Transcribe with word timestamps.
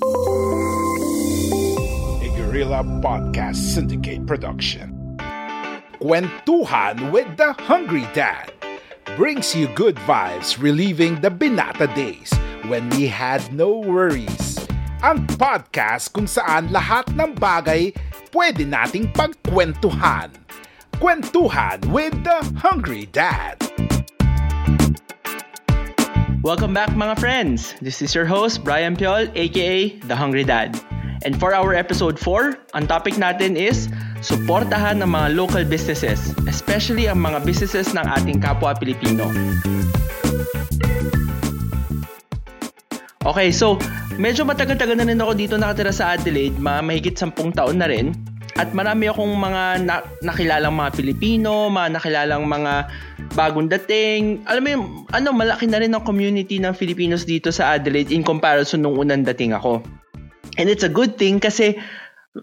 A 0.00 0.08
Guerrilla 2.32 2.80
Podcast 3.04 3.60
Syndicate 3.76 4.24
production. 4.24 5.18
Kwentuhan 6.00 7.12
with 7.12 7.28
the 7.36 7.52
Hungry 7.68 8.08
Dad 8.16 8.48
brings 9.20 9.52
you 9.52 9.68
good 9.76 9.96
vibes 10.08 10.56
relieving 10.56 11.20
the 11.20 11.28
binata 11.28 11.92
days 11.92 12.32
when 12.72 12.88
we 12.96 13.04
had 13.04 13.44
no 13.52 13.84
worries. 13.84 14.64
Ang 15.04 15.28
podcast 15.36 16.16
kung 16.16 16.24
saan 16.24 16.72
lahat 16.72 17.12
ng 17.12 17.36
bagay 17.36 17.92
pwede 18.32 18.64
nating 18.64 19.12
pagkwentuhan. 19.12 20.32
Kwentuhan 20.96 21.84
with 21.92 22.16
the 22.24 22.40
Hungry 22.64 23.12
Dad. 23.12 23.60
Welcome 26.42 26.74
back 26.74 26.90
mga 26.90 27.22
friends! 27.22 27.70
This 27.78 28.02
is 28.02 28.18
your 28.18 28.26
host, 28.26 28.66
Brian 28.66 28.98
Piol, 28.98 29.30
aka 29.30 29.94
The 30.02 30.16
Hungry 30.18 30.42
Dad. 30.42 30.74
And 31.22 31.38
for 31.38 31.54
our 31.54 31.70
episode 31.70 32.18
4, 32.18 32.74
ang 32.74 32.90
topic 32.90 33.14
natin 33.14 33.54
is 33.54 33.86
suportahan 34.26 34.98
ng 34.98 35.10
mga 35.14 35.38
local 35.38 35.62
businesses, 35.62 36.34
especially 36.50 37.06
ang 37.06 37.22
mga 37.22 37.46
businesses 37.46 37.94
ng 37.94 38.02
ating 38.18 38.42
kapwa 38.42 38.74
Pilipino. 38.74 39.30
Okay, 43.22 43.54
so 43.54 43.78
medyo 44.18 44.42
matagal-tagal 44.42 44.98
na 44.98 45.06
rin 45.06 45.22
ako 45.22 45.38
dito 45.38 45.54
nakatira 45.54 45.94
sa 45.94 46.18
Adelaide, 46.18 46.58
mga 46.58 46.80
mahigit 46.82 47.14
10 47.14 47.54
taon 47.54 47.78
na 47.78 47.86
rin. 47.86 48.18
At 48.58 48.74
marami 48.74 49.06
akong 49.08 49.30
mga 49.30 49.62
na- 49.86 50.04
nakilalang 50.20 50.74
mga 50.74 50.90
Pilipino, 50.98 51.70
mga 51.70 52.02
nakilalang 52.02 52.44
mga 52.50 52.90
bagong 53.32 53.72
dating. 53.72 54.44
Alam 54.44 54.62
mo 54.62 54.68
yung, 54.68 54.86
ano, 55.16 55.28
malaki 55.32 55.64
na 55.68 55.80
rin 55.80 55.92
ang 55.96 56.04
community 56.04 56.60
ng 56.60 56.76
Filipinos 56.76 57.24
dito 57.24 57.48
sa 57.48 57.76
Adelaide 57.76 58.12
in 58.12 58.20
comparison 58.20 58.84
nung 58.84 59.00
unang 59.00 59.24
dating 59.24 59.56
ako. 59.56 59.80
And 60.60 60.68
it's 60.68 60.84
a 60.84 60.92
good 60.92 61.16
thing 61.16 61.40
kasi 61.40 61.80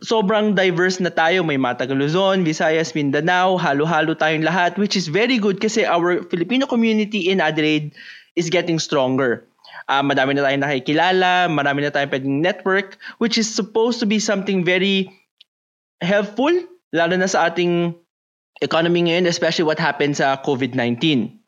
sobrang 0.01 0.57
diverse 0.57 0.97
na 0.97 1.13
tayo. 1.13 1.45
May 1.45 1.61
mga 1.61 1.85
taga 1.85 1.93
Luzon, 1.93 2.41
Visayas, 2.41 2.97
Mindanao, 2.97 3.57
halo-halo 3.61 4.17
tayong 4.17 4.45
lahat, 4.45 4.81
which 4.81 4.97
is 4.97 5.09
very 5.09 5.37
good 5.37 5.61
kasi 5.61 5.85
our 5.85 6.25
Filipino 6.29 6.65
community 6.65 7.29
in 7.29 7.37
Adelaide 7.37 7.93
is 8.33 8.49
getting 8.49 8.81
stronger. 8.81 9.45
Uh, 9.89 10.01
madami 10.01 10.37
na 10.37 10.45
tayong 10.45 10.65
nakikilala, 10.65 11.49
marami 11.49 11.85
na 11.85 11.93
tayong 11.93 12.13
pwedeng 12.13 12.41
network, 12.41 12.97
which 13.21 13.37
is 13.37 13.49
supposed 13.49 14.01
to 14.01 14.09
be 14.09 14.17
something 14.17 14.65
very 14.65 15.09
helpful, 16.01 16.53
lalo 16.93 17.13
na 17.13 17.29
sa 17.29 17.49
ating 17.49 17.93
economy 18.61 19.07
ngayon, 19.07 19.27
especially 19.27 19.65
what 19.65 19.79
happened 19.79 20.17
sa 20.17 20.37
COVID-19. 20.41 21.39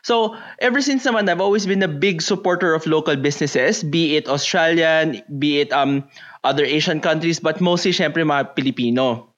So, 0.00 0.32
ever 0.64 0.80
since 0.80 1.04
naman, 1.04 1.28
I've 1.28 1.44
always 1.44 1.68
been 1.68 1.84
a 1.84 1.90
big 1.90 2.24
supporter 2.24 2.72
of 2.72 2.88
local 2.88 3.16
businesses, 3.20 3.84
be 3.84 4.16
it 4.16 4.32
Australian, 4.32 5.20
be 5.36 5.60
it 5.60 5.72
um, 5.76 6.08
other 6.40 6.64
Asian 6.64 7.04
countries, 7.04 7.36
but 7.36 7.60
mostly, 7.60 7.92
syempre, 7.92 8.24
mga 8.24 8.56
Pilipino. 8.56 9.28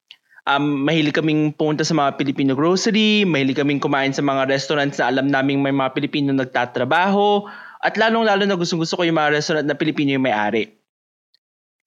Um, 0.46 0.86
mahilig 0.86 1.14
kaming 1.14 1.54
pumunta 1.54 1.86
sa 1.86 1.94
mga 1.94 2.18
Filipino 2.18 2.54
grocery, 2.54 3.22
mahilig 3.26 3.58
kaming 3.58 3.78
kumain 3.78 4.14
sa 4.14 4.22
mga 4.22 4.50
restaurants 4.50 4.98
na 4.98 5.10
alam 5.10 5.30
naming 5.30 5.62
may 5.62 5.74
mga 5.74 5.94
Pilipino 5.98 6.30
nagtatrabaho, 6.34 7.46
at 7.82 7.98
lalong-lalo 7.98 8.46
na 8.46 8.54
gustong-gusto 8.54 8.98
ko 8.98 9.02
yung 9.02 9.18
mga 9.18 9.38
restaurant 9.38 9.66
na 9.66 9.74
Pilipino 9.74 10.14
yung 10.14 10.26
may-ari. 10.26 10.81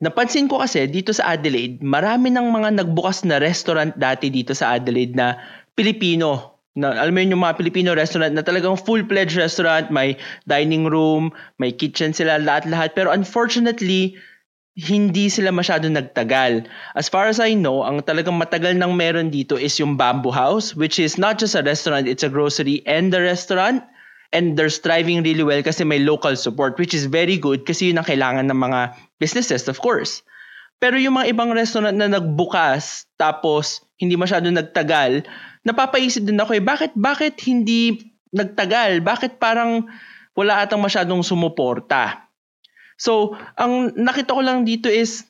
Napansin 0.06 0.46
ko 0.46 0.62
kasi 0.62 0.86
dito 0.86 1.10
sa 1.10 1.34
Adelaide, 1.34 1.82
marami 1.82 2.30
ng 2.30 2.54
mga 2.54 2.86
nagbukas 2.86 3.26
na 3.26 3.42
restaurant 3.42 3.90
dati 3.98 4.30
dito 4.30 4.54
sa 4.54 4.78
Adelaide 4.78 5.18
na 5.18 5.34
Pilipino. 5.74 6.62
Na, 6.78 6.94
alam 6.94 7.18
mo 7.18 7.26
yun 7.26 7.34
yung 7.34 7.42
mga 7.42 7.58
Pilipino 7.58 7.98
restaurant 7.98 8.38
na 8.38 8.46
talagang 8.46 8.78
full-fledged 8.78 9.42
restaurant, 9.42 9.90
may 9.90 10.14
dining 10.46 10.86
room, 10.86 11.34
may 11.58 11.74
kitchen 11.74 12.14
sila, 12.14 12.38
lahat-lahat. 12.38 12.94
Pero 12.94 13.10
unfortunately, 13.10 14.14
hindi 14.78 15.32
sila 15.32 15.56
masyado 15.56 15.88
nagtagal. 15.88 16.68
As 16.94 17.08
far 17.08 17.26
as 17.32 17.42
I 17.42 17.56
know, 17.58 17.82
ang 17.82 18.04
talagang 18.06 18.38
matagal 18.38 18.78
nang 18.78 18.94
meron 18.94 19.32
dito 19.34 19.58
is 19.58 19.74
yung 19.82 19.96
Bamboo 19.96 20.36
House, 20.36 20.78
which 20.78 21.02
is 21.02 21.18
not 21.18 21.42
just 21.42 21.58
a 21.58 21.64
restaurant, 21.64 22.06
it's 22.06 22.28
a 22.28 22.30
grocery 22.30 22.86
and 22.86 23.10
a 23.16 23.24
restaurant. 23.24 23.82
And 24.34 24.58
they're 24.58 24.74
striving 24.74 25.22
really 25.22 25.46
well 25.46 25.62
kasi 25.62 25.86
may 25.86 26.02
local 26.02 26.34
support, 26.34 26.78
which 26.82 26.94
is 26.94 27.06
very 27.06 27.38
good 27.38 27.68
kasi 27.68 27.92
yun 27.94 28.02
ang 28.02 28.08
kailangan 28.10 28.50
ng 28.50 28.58
mga 28.58 28.96
businesses, 29.22 29.70
of 29.70 29.82
course. 29.82 30.26
Pero 30.82 31.00
yung 31.00 31.16
mga 31.16 31.32
ibang 31.32 31.56
restaurant 31.56 31.96
na 31.96 32.10
nagbukas, 32.12 33.08
tapos 33.16 33.86
hindi 33.96 34.20
masyado 34.20 34.52
nagtagal, 34.52 35.24
napapaisip 35.64 36.28
din 36.28 36.42
ako 36.42 36.60
eh, 36.60 36.64
bakit, 36.64 36.92
bakit 36.94 37.40
hindi 37.48 38.12
nagtagal? 38.36 39.00
Bakit 39.00 39.40
parang 39.40 39.88
wala 40.36 40.68
atang 40.68 40.84
masyadong 40.84 41.24
sumuporta? 41.24 42.28
So, 43.00 43.36
ang 43.56 43.96
nakita 43.96 44.36
ko 44.36 44.42
lang 44.44 44.68
dito 44.68 44.92
is, 44.92 45.28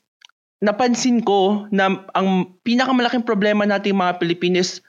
napansin 0.66 1.22
ko 1.22 1.70
na 1.70 2.10
ang 2.18 2.58
pinakamalaking 2.66 3.28
problema 3.28 3.70
nating 3.70 3.94
mga 3.94 4.18
Pilipinos 4.18 4.82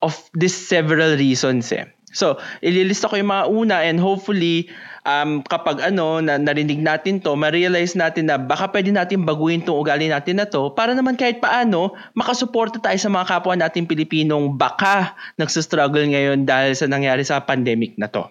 of 0.00 0.16
these 0.32 0.56
several 0.56 1.16
reasons 1.20 1.68
eh. 1.76 1.92
So, 2.10 2.42
ililista 2.58 3.06
ko 3.06 3.14
yung 3.14 3.30
mga 3.30 3.44
una 3.46 3.76
and 3.86 4.02
hopefully 4.02 4.66
um, 5.06 5.46
kapag 5.46 5.78
ano, 5.78 6.18
na, 6.18 6.42
narinig 6.42 6.82
natin 6.82 7.22
to, 7.22 7.38
ma-realize 7.38 7.94
natin 7.94 8.26
na 8.26 8.36
baka 8.36 8.66
pwede 8.74 8.90
natin 8.90 9.22
baguhin 9.22 9.62
tong 9.62 9.78
ugali 9.78 10.10
natin 10.10 10.42
na 10.42 10.46
to 10.46 10.74
para 10.74 10.90
naman 10.92 11.14
kahit 11.14 11.38
paano 11.38 11.94
makasuporta 12.18 12.82
tayo 12.82 12.98
sa 12.98 13.10
mga 13.12 13.26
kapwa 13.30 13.54
nating 13.54 13.86
Pilipinong 13.86 14.58
baka 14.58 15.14
nagsustruggle 15.38 16.10
ngayon 16.10 16.42
dahil 16.44 16.74
sa 16.74 16.90
nangyari 16.90 17.22
sa 17.22 17.42
pandemic 17.46 17.94
na 17.94 18.10
to. 18.10 18.26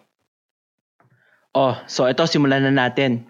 Oh, 1.56 1.74
so 1.90 2.06
ito 2.06 2.22
simulan 2.30 2.62
na 2.62 2.74
natin. 2.76 3.26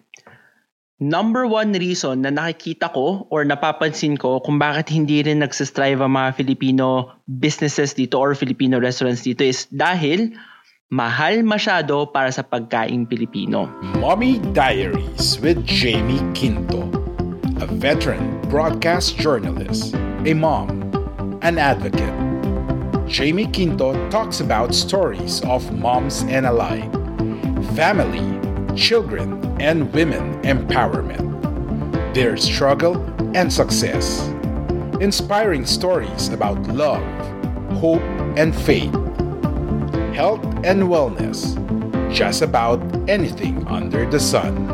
Number 1.00 1.48
one 1.48 1.72
reason 1.72 2.28
na 2.28 2.30
nakikita 2.30 2.92
ko 2.92 3.24
or 3.32 3.48
napapansin 3.48 4.20
ko 4.20 4.44
kung 4.44 4.60
bakit 4.60 4.92
hindi 4.92 5.24
rin 5.24 5.40
nagsistrive 5.40 6.04
ang 6.04 6.12
mga 6.12 6.36
Filipino 6.36 7.16
businesses 7.40 7.96
dito 7.96 8.20
or 8.20 8.36
Filipino 8.36 8.84
restaurants 8.84 9.24
dito 9.24 9.40
is 9.40 9.64
dahil 9.72 10.36
mahal 10.92 11.40
masyado 11.48 12.04
para 12.12 12.28
sa 12.36 12.44
pagkaing 12.44 13.08
Pilipino. 13.08 13.72
Mommy 14.04 14.44
Diaries 14.52 15.40
with 15.40 15.64
Jamie 15.64 16.20
Quinto, 16.36 16.84
a 17.64 17.68
veteran 17.80 18.36
broadcast 18.52 19.16
journalist, 19.16 19.96
a 20.28 20.36
mom, 20.36 20.84
an 21.40 21.56
advocate. 21.56 22.12
Jamie 23.08 23.48
Quinto 23.48 23.96
talks 24.12 24.44
about 24.44 24.76
stories 24.76 25.40
of 25.48 25.64
moms 25.72 26.28
and 26.28 26.44
alike, 26.44 26.92
family, 27.72 28.39
children, 28.75 29.44
and 29.62 29.94
women 29.94 30.41
empowerment, 30.44 32.13
their 32.13 32.38
struggle 32.38 33.02
and 33.35 33.52
success, 33.52 34.28
inspiring 35.00 35.66
stories 35.66 36.30
about 36.30 36.62
love, 36.68 37.03
hope, 37.78 38.02
and 38.38 38.56
faith, 38.56 38.94
health 40.13 40.44
and 40.63 40.84
wellness, 40.84 41.57
just 42.12 42.41
about 42.41 42.80
anything 43.09 43.68
under 43.68 44.09
the 44.09 44.19
sun. 44.19 44.68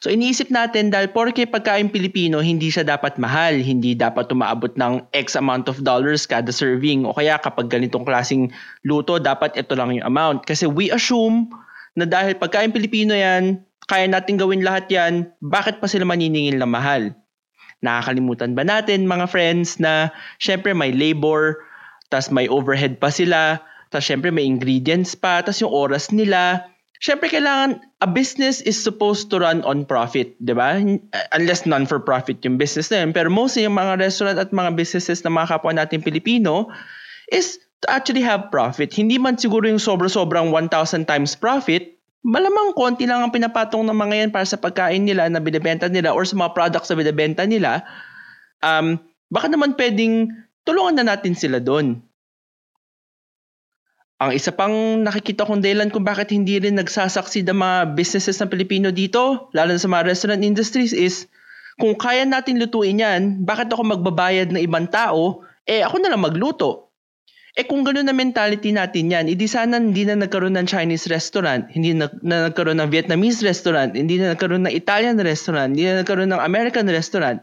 So 0.00 0.08
iniisip 0.08 0.48
natin 0.48 0.88
dahil 0.88 1.12
porke 1.12 1.44
pagkain 1.44 1.92
Pilipino 1.92 2.40
hindi 2.40 2.72
siya 2.72 2.88
dapat 2.88 3.20
mahal, 3.20 3.60
hindi 3.60 3.92
dapat 3.92 4.32
umaabot 4.32 4.72
ng 4.80 5.04
X 5.12 5.36
amount 5.36 5.68
of 5.68 5.84
dollars 5.84 6.24
kada 6.24 6.48
serving. 6.48 7.04
O 7.04 7.12
kaya 7.12 7.36
kapag 7.36 7.68
ganitong 7.68 8.08
klasing 8.08 8.48
luto 8.80 9.20
dapat 9.20 9.52
ito 9.60 9.76
lang 9.76 9.92
yung 9.92 10.08
amount. 10.08 10.48
Kasi 10.48 10.64
we 10.64 10.88
assume 10.88 11.52
na 12.00 12.08
dahil 12.08 12.32
pagkain 12.40 12.72
Pilipino 12.72 13.12
yan, 13.12 13.60
kaya 13.92 14.08
natin 14.08 14.40
gawin 14.40 14.64
lahat 14.64 14.88
yan, 14.88 15.28
bakit 15.44 15.84
pa 15.84 15.90
sila 15.90 16.08
maniningil 16.08 16.56
na 16.56 16.64
mahal? 16.64 17.12
Nakakalimutan 17.84 18.56
ba 18.56 18.64
natin 18.64 19.04
mga 19.04 19.28
friends 19.28 19.76
na 19.76 20.08
syempre 20.40 20.72
may 20.72 20.96
labor, 20.96 21.60
tas 22.08 22.32
may 22.32 22.48
overhead 22.48 22.96
pa 22.96 23.12
sila, 23.12 23.60
tas 23.92 24.06
syempre 24.06 24.32
may 24.32 24.48
ingredients 24.48 25.12
pa, 25.12 25.44
tas 25.44 25.60
yung 25.60 25.74
oras 25.74 26.08
nila, 26.08 26.69
syempre 27.00 27.32
kailangan 27.32 27.80
a 28.04 28.08
business 28.08 28.60
is 28.60 28.76
supposed 28.76 29.32
to 29.32 29.40
run 29.40 29.64
on 29.64 29.88
profit, 29.88 30.36
'di 30.38 30.54
ba? 30.54 30.76
Unless 31.32 31.64
non 31.64 31.88
for 31.88 31.98
profit 31.98 32.44
yung 32.44 32.60
business 32.60 32.92
na 32.92 33.02
yun. 33.02 33.16
Pero 33.16 33.32
mostly 33.32 33.64
yung 33.64 33.74
mga 33.74 33.98
restaurant 33.98 34.36
at 34.36 34.52
mga 34.52 34.76
businesses 34.76 35.24
na 35.24 35.32
mga 35.32 35.56
kapwa 35.56 35.72
natin 35.72 36.04
Pilipino 36.04 36.68
is 37.32 37.58
to 37.80 37.88
actually 37.88 38.20
have 38.20 38.52
profit. 38.52 38.92
Hindi 38.92 39.16
man 39.16 39.40
siguro 39.40 39.64
yung 39.64 39.80
sobra-sobrang 39.80 40.52
1,000 40.52 41.08
times 41.08 41.32
profit, 41.32 41.96
malamang 42.20 42.76
konti 42.76 43.08
lang 43.08 43.24
ang 43.24 43.32
pinapatong 43.32 43.88
ng 43.88 43.96
mga 43.96 44.14
yan 44.20 44.30
para 44.30 44.44
sa 44.44 44.60
pagkain 44.60 45.08
nila 45.08 45.24
na 45.32 45.40
binibenta 45.40 45.88
nila 45.88 46.12
or 46.12 46.28
sa 46.28 46.36
mga 46.36 46.52
products 46.52 46.92
na 46.92 47.00
binibenta 47.00 47.48
nila, 47.48 47.80
um, 48.60 49.00
baka 49.32 49.48
naman 49.48 49.72
pwedeng 49.80 50.28
tulungan 50.68 51.00
na 51.00 51.16
natin 51.16 51.32
sila 51.32 51.56
doon. 51.56 52.04
Ang 54.20 54.36
isa 54.36 54.52
pang 54.52 55.00
nakikita 55.00 55.48
kong 55.48 55.64
dahilan 55.64 55.88
kung 55.88 56.04
bakit 56.04 56.28
hindi 56.28 56.60
rin 56.60 56.76
nagsasucceed 56.76 57.48
ang 57.48 57.64
mga 57.64 57.96
businesses 57.96 58.36
ng 58.36 58.52
Pilipino 58.52 58.92
dito, 58.92 59.48
lalo 59.56 59.72
na 59.72 59.80
sa 59.80 59.88
mga 59.88 60.12
restaurant 60.12 60.44
industries 60.44 60.92
is, 60.92 61.24
kung 61.80 61.96
kaya 61.96 62.28
natin 62.28 62.60
lutuin 62.60 63.00
yan, 63.00 63.48
bakit 63.48 63.72
ako 63.72 63.96
magbabayad 63.96 64.52
ng 64.52 64.60
ibang 64.60 64.92
tao? 64.92 65.40
Eh 65.64 65.80
ako 65.80 66.04
na 66.04 66.12
lang 66.12 66.20
magluto. 66.20 66.92
Eh 67.56 67.64
kung 67.64 67.80
gano'n 67.80 68.04
na 68.04 68.12
mentality 68.12 68.76
natin 68.76 69.08
yan, 69.08 69.24
edi 69.24 69.48
sana 69.48 69.80
hindi 69.80 70.04
na 70.04 70.20
nagkaroon 70.20 70.52
ng 70.52 70.68
Chinese 70.68 71.08
restaurant, 71.08 71.72
hindi 71.72 71.96
na, 71.96 72.12
na 72.20 72.52
nagkaroon 72.52 72.76
ng 72.76 72.92
Vietnamese 72.92 73.40
restaurant, 73.40 73.96
hindi 73.96 74.20
na 74.20 74.36
nagkaroon 74.36 74.68
ng 74.68 74.74
Italian 74.76 75.16
restaurant, 75.16 75.72
hindi 75.72 75.88
na 75.88 76.04
nagkaroon 76.04 76.28
ng 76.28 76.44
American 76.44 76.84
restaurant. 76.92 77.40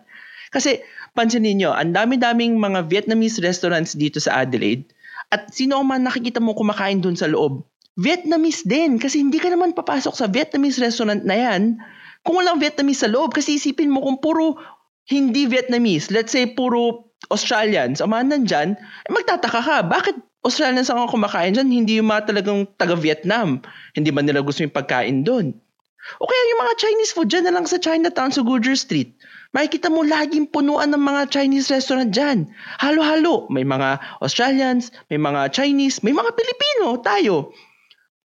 Kasi 0.54 0.78
pansinin 1.18 1.58
nyo, 1.58 1.74
ang 1.74 1.98
dami-daming 1.98 2.54
mga 2.62 2.86
Vietnamese 2.86 3.42
restaurants 3.42 3.98
dito 3.98 4.22
sa 4.22 4.46
Adelaide 4.46 4.86
at 5.28 5.52
sino 5.52 5.84
man 5.84 6.08
nakikita 6.08 6.40
mo 6.40 6.56
kumakain 6.56 7.04
doon 7.04 7.20
sa 7.20 7.28
loob, 7.28 7.68
Vietnamese 7.98 8.64
din. 8.64 9.02
Kasi 9.02 9.20
hindi 9.20 9.42
ka 9.42 9.50
naman 9.50 9.74
papasok 9.74 10.14
sa 10.14 10.30
Vietnamese 10.30 10.78
restaurant 10.80 11.26
na 11.26 11.36
yan 11.36 11.82
kung 12.22 12.40
walang 12.40 12.62
Vietnamese 12.62 13.04
sa 13.04 13.10
loob. 13.10 13.34
Kasi 13.34 13.58
isipin 13.58 13.90
mo 13.90 14.06
kung 14.06 14.22
puro 14.22 14.56
hindi 15.10 15.50
Vietnamese, 15.50 16.14
let's 16.14 16.32
say 16.36 16.46
puro 16.46 17.10
Australians, 17.34 18.04
mga 18.04 18.24
nandyan, 18.30 18.70
eh 18.78 19.12
magtataka 19.12 19.60
ka, 19.64 19.78
bakit 19.88 20.16
Australians 20.46 20.88
ang 20.88 21.10
kumakain 21.10 21.56
dyan, 21.56 21.68
hindi 21.68 22.00
yung 22.00 22.08
mga 22.08 22.30
talagang 22.30 22.70
taga-Vietnam. 22.80 23.60
Hindi 23.98 24.10
ba 24.14 24.22
nila 24.22 24.46
gusto 24.46 24.64
yung 24.64 24.72
pagkain 24.72 25.26
doon? 25.26 25.52
O 26.22 26.28
kaya 26.30 26.44
yung 26.56 26.62
mga 26.64 26.74
Chinese 26.80 27.12
food 27.12 27.28
dyan 27.28 27.50
na 27.50 27.54
lang 27.58 27.68
sa 27.68 27.82
Chinatown 27.82 28.32
sa 28.32 28.46
Goodyear 28.46 28.80
Street. 28.80 29.12
Makikita 29.56 29.88
mo 29.88 30.04
laging 30.04 30.52
punuan 30.52 30.92
ng 30.92 31.00
mga 31.00 31.32
Chinese 31.32 31.72
restaurant 31.72 32.12
dyan. 32.12 32.52
Halo-halo. 32.84 33.48
May 33.48 33.64
mga 33.64 34.20
Australians, 34.20 34.92
may 35.08 35.20
mga 35.20 35.56
Chinese, 35.56 36.04
may 36.04 36.12
mga 36.12 36.36
Pilipino 36.36 37.00
tayo. 37.00 37.56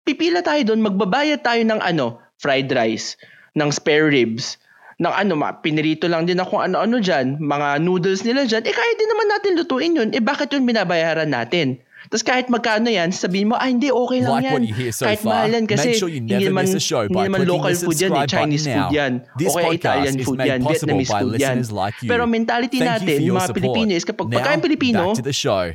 Pipila 0.01 0.41
tayo 0.41 0.65
doon, 0.65 0.81
magbabayad 0.81 1.45
tayo 1.45 1.61
ng 1.61 1.77
ano, 1.77 2.17
fried 2.41 2.73
rice, 2.73 3.21
ng 3.53 3.69
spare 3.69 4.09
ribs, 4.09 4.57
ng 4.97 5.13
ano, 5.13 5.37
ma, 5.37 5.61
pinirito 5.61 6.09
lang 6.09 6.25
din 6.25 6.41
ako 6.41 6.65
ano-ano 6.65 6.97
dyan, 6.97 7.37
mga 7.37 7.77
noodles 7.85 8.25
nila 8.25 8.49
dyan, 8.49 8.65
eh 8.65 8.73
kaya 8.73 8.91
din 8.97 9.09
naman 9.13 9.27
natin 9.29 9.51
lutuin 9.61 9.97
yun. 9.97 10.09
Eh 10.13 10.21
bakit 10.25 10.49
yun 10.49 10.65
binabayaran 10.65 11.29
natin? 11.29 11.77
Tapos 12.09 12.23
kahit 12.25 12.47
magkano 12.49 12.89
yan, 12.89 13.13
sabihin 13.13 13.53
mo, 13.53 13.55
ah 13.59 13.69
hindi, 13.69 13.93
okay 13.93 14.19
lang 14.25 14.41
like 14.41 14.45
yan. 14.49 14.53
What 14.57 14.65
you 14.65 14.73
hear 14.73 14.93
so 14.95 15.05
kahit 15.05 15.21
far, 15.21 15.45
mahal 15.45 15.49
yan 15.53 15.65
kasi 15.69 15.87
make 15.93 16.01
sure 16.01 16.09
you 16.09 16.21
hindi 16.23 16.33
never 16.33 16.49
naman, 16.49 16.63
miss 16.65 16.73
a 16.73 16.81
show 16.81 17.03
hindi 17.05 17.13
by 17.13 17.25
naman 17.29 17.39
local 17.45 17.73
food 17.77 17.97
yan, 18.01 18.11
eh, 18.15 18.25
Chinese 18.25 18.65
food 18.65 18.91
yan. 18.95 19.11
This 19.37 19.49
o 19.49 19.53
kaya 19.53 19.65
podcast 19.69 19.77
Italian 19.77 20.15
food 20.25 20.39
yan, 20.41 20.59
Vietnamese 20.65 21.11
food 21.13 21.33
yan. 21.37 21.57
like 21.69 21.97
you. 22.01 22.09
Pero 22.09 22.23
mentality 22.25 22.79
Thank 22.81 23.05
natin, 23.05 23.17
mga 23.21 23.41
support. 23.45 23.57
Pilipino 23.61 23.91
is 23.93 24.05
kapag 24.07 24.27
pagkain 24.33 24.61
Pilipino, 24.63 25.13
back 25.13 25.21
to 25.21 25.25
the 25.25 25.35
show. 25.35 25.69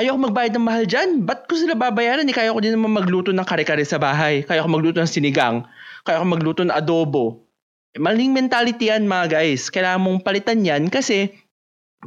ayoko 0.00 0.16
magbayad 0.16 0.52
ng 0.56 0.64
mahal 0.64 0.84
dyan. 0.88 1.08
Ba't 1.28 1.44
ko 1.44 1.56
sila 1.60 1.76
babayaran? 1.76 2.24
Eh, 2.24 2.32
kaya 2.32 2.56
ko 2.56 2.60
din 2.64 2.72
naman 2.72 2.96
magluto 2.96 3.36
ng 3.36 3.44
kare-kare 3.44 3.84
sa 3.84 4.00
bahay. 4.00 4.40
Kaya 4.48 4.64
ko 4.64 4.68
magluto 4.72 4.96
ng 4.96 5.08
sinigang. 5.08 5.68
Kaya 6.08 6.24
ko 6.24 6.26
magluto 6.26 6.64
ng 6.64 6.72
adobo. 6.72 7.44
Maling 8.00 8.32
mentality 8.32 8.88
yan 8.88 9.04
mga 9.04 9.36
guys. 9.36 9.68
Kailangan 9.68 10.00
mong 10.00 10.18
palitan 10.24 10.64
yan 10.64 10.88
kasi 10.88 11.36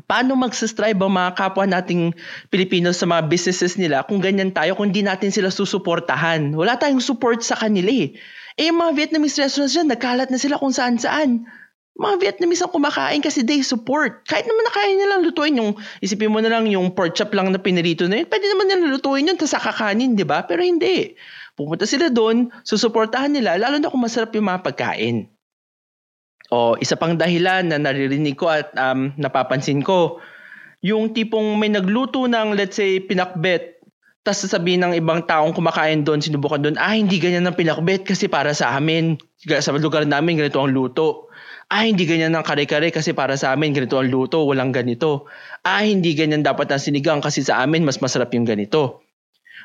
paano 0.09 0.33
magsastrive 0.33 0.97
ang 0.97 1.13
mga 1.13 1.31
kapwa 1.37 1.69
nating 1.69 2.17
Pilipino 2.49 2.89
sa 2.89 3.05
mga 3.05 3.29
businesses 3.29 3.77
nila 3.77 4.01
kung 4.09 4.17
ganyan 4.17 4.49
tayo, 4.49 4.73
kung 4.73 4.89
hindi 4.89 5.05
natin 5.05 5.29
sila 5.29 5.53
susuportahan. 5.53 6.57
Wala 6.57 6.81
tayong 6.81 7.03
support 7.03 7.45
sa 7.45 7.53
kanila 7.53 7.93
eh. 7.93 8.17
Eh 8.57 8.69
mga 8.73 8.91
Vietnamese 8.97 9.41
restaurants 9.41 9.73
dyan, 9.77 9.89
nagkalat 9.89 10.29
na 10.33 10.41
sila 10.41 10.57
kung 10.57 10.73
saan-saan. 10.73 11.45
Mga 11.93 12.15
Vietnamese 12.17 12.65
ang 12.65 12.73
kumakain 12.73 13.21
kasi 13.21 13.45
they 13.45 13.61
support. 13.61 14.25
Kahit 14.25 14.49
naman 14.49 14.65
nakaya 14.65 14.89
nilang 14.97 15.21
lutuin 15.29 15.61
yung, 15.61 15.71
isipin 16.01 16.33
mo 16.33 16.41
na 16.41 16.49
lang 16.49 16.65
yung 16.65 16.89
pork 16.97 17.13
chop 17.13 17.29
lang 17.37 17.53
na 17.53 17.61
pinirito 17.61 18.09
na 18.09 18.21
yun, 18.21 18.27
pwede 18.29 18.45
naman 18.49 18.65
nilang 18.65 18.97
lutuin 18.97 19.29
yun, 19.29 19.37
tapos 19.37 19.61
kakanin, 19.61 20.17
di 20.17 20.25
ba? 20.25 20.41
Pero 20.49 20.65
hindi. 20.65 21.13
Pupunta 21.53 21.85
sila 21.85 22.09
doon, 22.09 22.49
susuportahan 22.65 23.29
nila, 23.29 23.61
lalo 23.61 23.77
na 23.77 23.93
kung 23.93 24.01
masarap 24.01 24.33
yung 24.33 24.49
mga 24.49 24.65
pagkain. 24.65 25.32
O 26.53 26.77
isa 26.77 26.93
pang 26.93 27.17
dahilan 27.17 27.65
na 27.65 27.81
naririnig 27.81 28.37
ko 28.37 28.53
at 28.53 28.69
um, 28.77 29.09
napapansin 29.17 29.81
ko, 29.81 30.21
yung 30.85 31.09
tipong 31.09 31.57
may 31.57 31.73
nagluto 31.73 32.29
ng 32.29 32.53
let's 32.53 32.77
say 32.77 33.01
pinakbet, 33.01 33.81
tapos 34.21 34.45
sasabihin 34.45 34.85
ng 34.85 34.93
ibang 35.01 35.25
taong 35.25 35.57
kumakain 35.57 36.05
doon, 36.05 36.21
sinubukan 36.21 36.61
doon, 36.61 36.77
ah 36.77 36.93
hindi 36.93 37.17
ganyan 37.17 37.49
ng 37.49 37.57
pinakbet 37.57 38.05
kasi 38.05 38.29
para 38.29 38.53
sa 38.53 38.77
amin, 38.77 39.17
sa 39.41 39.73
lugar 39.73 40.05
namin 40.05 40.37
ganito 40.37 40.61
ang 40.61 40.69
luto. 40.69 41.33
Ah, 41.73 41.89
hindi 41.89 42.05
ganyan 42.05 42.37
ng 42.37 42.45
kare-kare 42.45 42.93
kasi 42.93 43.17
para 43.17 43.33
sa 43.33 43.55
amin 43.55 43.73
ganito 43.73 43.97
ang 43.97 44.13
luto, 44.13 44.45
walang 44.45 44.69
ganito. 44.69 45.25
Ah, 45.65 45.81
hindi 45.81 46.13
ganyan 46.13 46.45
dapat 46.45 46.69
ang 46.69 46.77
sinigang 46.77 47.17
kasi 47.17 47.41
sa 47.41 47.65
amin 47.65 47.81
mas 47.81 47.97
masarap 47.97 48.29
yung 48.37 48.45
ganito. 48.45 49.01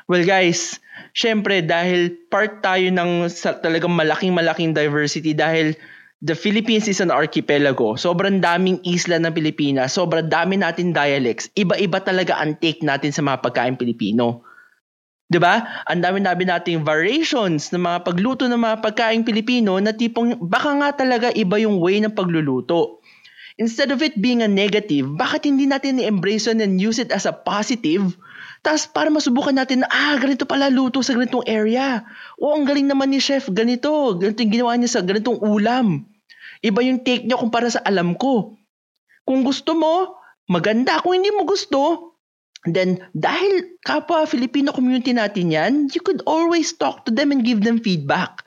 Well 0.09 0.25
guys, 0.25 0.81
syempre 1.13 1.61
dahil 1.61 2.17
part 2.33 2.65
tayo 2.65 2.89
ng 2.89 3.29
sa, 3.29 3.61
talagang 3.61 3.93
malaking 3.93 4.33
malaking 4.33 4.73
diversity 4.73 5.37
dahil 5.37 5.77
the 6.19 6.35
Philippines 6.35 6.87
is 6.91 6.99
an 6.99 7.11
archipelago. 7.11 7.95
Sobrang 7.95 8.43
daming 8.43 8.83
isla 8.83 9.19
ng 9.19 9.31
Pilipinas, 9.31 9.95
sobrang 9.95 10.27
dami 10.27 10.59
natin 10.59 10.91
dialects. 10.91 11.47
Iba-iba 11.55 12.03
talaga 12.03 12.39
ang 12.39 12.59
take 12.59 12.83
natin 12.83 13.15
sa 13.15 13.23
mga 13.23 13.39
pagkain 13.39 13.79
Pilipino. 13.79 14.43
'Di 15.29 15.39
ba? 15.39 15.85
Ang 15.87 16.03
dami-dami 16.03 16.43
nating 16.43 16.83
variations 16.83 17.71
ng 17.71 17.85
mga 17.85 18.03
pagluto 18.03 18.49
ng 18.49 18.59
mga 18.59 18.77
pagkain 18.83 19.23
Pilipino 19.23 19.77
na 19.79 19.95
tipong 19.95 20.41
baka 20.41 20.75
nga 20.81 20.89
talaga 21.05 21.31
iba 21.37 21.55
yung 21.61 21.79
way 21.79 22.01
ng 22.03 22.11
pagluluto. 22.11 22.99
Instead 23.59 23.91
of 23.91 23.99
it 23.99 24.15
being 24.23 24.39
a 24.39 24.47
negative, 24.47 25.03
bakit 25.19 25.43
hindi 25.43 25.67
natin 25.67 25.99
i-embrace 25.99 26.47
and 26.47 26.79
use 26.79 26.95
it 26.95 27.11
as 27.11 27.27
a 27.27 27.35
positive? 27.35 28.15
Tapos 28.59 28.91
para 28.91 29.07
masubukan 29.07 29.55
natin 29.55 29.83
na, 29.83 29.87
ah, 29.87 30.15
ganito 30.19 30.43
pala 30.43 30.67
luto 30.67 30.99
sa 30.99 31.15
ganitong 31.15 31.47
area. 31.47 32.03
O, 32.35 32.51
ang 32.51 32.67
galing 32.67 32.91
naman 32.91 33.11
ni 33.11 33.23
chef, 33.23 33.47
ganito. 33.47 34.19
Ganito 34.19 34.43
yung 34.43 34.53
ginawa 34.53 34.71
niya 34.75 34.99
sa 34.99 35.01
ganitong 35.01 35.39
ulam. 35.39 36.03
Iba 36.59 36.83
yung 36.83 36.99
take 37.07 37.23
niya 37.23 37.39
kumpara 37.39 37.71
sa 37.71 37.79
alam 37.87 38.19
ko. 38.19 38.59
Kung 39.23 39.47
gusto 39.47 39.79
mo, 39.79 40.19
maganda. 40.51 40.99
Kung 40.99 41.15
hindi 41.15 41.31
mo 41.31 41.47
gusto, 41.47 42.11
then 42.67 42.99
dahil 43.15 43.79
kapwa 43.87 44.27
Filipino 44.27 44.75
community 44.75 45.15
natin 45.15 45.55
yan, 45.55 45.73
you 45.95 46.03
could 46.03 46.19
always 46.27 46.75
talk 46.75 47.07
to 47.07 47.15
them 47.15 47.31
and 47.31 47.47
give 47.47 47.63
them 47.63 47.79
feedback. 47.79 48.43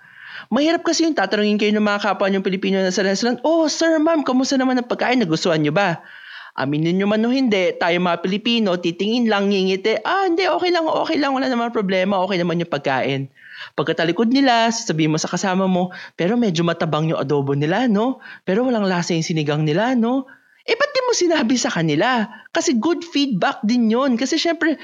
Mahirap 0.53 0.85
kasi 0.85 1.09
yung 1.09 1.17
tatanungin 1.17 1.57
kayo 1.57 1.73
ng 1.73 1.87
mga 1.87 2.13
kapwa 2.13 2.29
niyong 2.29 2.45
Pilipino 2.45 2.85
na 2.85 2.93
sa 2.93 3.01
restaurant, 3.01 3.41
Oh, 3.41 3.65
sir, 3.73 3.97
ma'am, 3.97 4.21
kamusta 4.21 4.61
naman 4.61 4.77
ang 4.77 4.85
pagkain? 4.85 5.17
Nagustuhan 5.17 5.65
niyo 5.65 5.73
ba? 5.73 6.05
Aminin 6.53 7.01
nyo 7.01 7.09
man 7.09 7.25
o 7.25 7.33
hindi, 7.33 7.73
tayo 7.81 7.97
mga 7.97 8.21
Pilipino, 8.21 8.77
titingin 8.77 9.25
lang, 9.25 9.49
ngingiti, 9.49 10.05
ah, 10.05 10.29
hindi, 10.29 10.45
okay 10.45 10.69
lang, 10.69 10.85
okay 10.85 11.17
lang, 11.17 11.33
wala 11.33 11.49
naman 11.49 11.73
problema, 11.73 12.21
okay 12.21 12.37
naman 12.37 12.61
yung 12.61 12.69
pagkain. 12.69 13.33
Pagkatalikod 13.73 14.29
nila, 14.29 14.69
sasabihin 14.69 15.17
mo 15.17 15.19
sa 15.21 15.33
kasama 15.33 15.65
mo, 15.65 15.97
pero 16.13 16.37
medyo 16.37 16.61
matabang 16.61 17.09
yung 17.09 17.17
adobo 17.17 17.57
nila, 17.57 17.89
no? 17.89 18.21
Pero 18.45 18.69
walang 18.69 18.85
lasa 18.85 19.17
yung 19.17 19.25
sinigang 19.25 19.65
nila, 19.65 19.97
no? 19.97 20.29
Eh, 20.69 20.77
ba't 20.77 20.91
di 20.93 21.01
mo 21.09 21.13
sinabi 21.17 21.57
sa 21.57 21.73
kanila? 21.73 22.29
Kasi 22.53 22.77
good 22.77 23.01
feedback 23.01 23.65
din 23.65 23.89
yon 23.89 24.21
Kasi 24.21 24.37
syempre, 24.37 24.77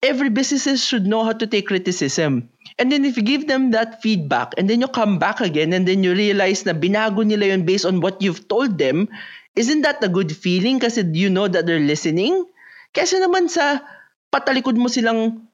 every 0.00 0.32
businesses 0.32 0.80
should 0.80 1.04
know 1.04 1.20
how 1.20 1.36
to 1.36 1.44
take 1.44 1.68
criticism. 1.68 2.48
And 2.80 2.88
then 2.88 3.04
if 3.04 3.20
you 3.20 3.22
give 3.22 3.44
them 3.44 3.76
that 3.76 4.00
feedback, 4.00 4.56
and 4.56 4.72
then 4.72 4.80
you 4.80 4.88
come 4.88 5.20
back 5.20 5.44
again, 5.44 5.76
and 5.76 5.84
then 5.84 6.00
you 6.00 6.16
realize 6.16 6.64
na 6.64 6.72
binago 6.72 7.20
nila 7.20 7.52
yun 7.52 7.68
based 7.68 7.84
on 7.84 8.00
what 8.00 8.16
you've 8.24 8.48
told 8.48 8.80
them, 8.80 9.06
isn't 9.56 9.82
that 9.82 10.02
a 10.04 10.10
good 10.10 10.30
feeling 10.30 10.78
kasi 10.78 11.02
you 11.10 11.30
know 11.30 11.48
that 11.48 11.66
they're 11.66 11.82
listening? 11.82 12.46
Kasi 12.94 13.18
naman 13.18 13.50
sa 13.50 13.82
patalikod 14.30 14.78
mo 14.78 14.86
silang 14.86 15.46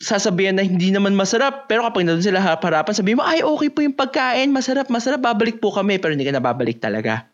sasabihan 0.00 0.56
na 0.56 0.64
hindi 0.64 0.88
naman 0.88 1.12
masarap, 1.12 1.68
pero 1.68 1.84
kapag 1.84 2.08
nandun 2.08 2.24
sila 2.24 2.40
harapan, 2.40 2.96
sabihin 2.96 3.20
mo, 3.20 3.24
ay 3.24 3.44
okay 3.44 3.68
po 3.68 3.84
yung 3.84 3.92
pagkain, 3.92 4.48
masarap, 4.48 4.88
masarap, 4.88 5.20
babalik 5.20 5.60
po 5.60 5.68
kami, 5.68 6.00
pero 6.00 6.16
hindi 6.16 6.24
ka 6.24 6.32
na 6.32 6.40
babalik 6.40 6.80
talaga. 6.80 7.28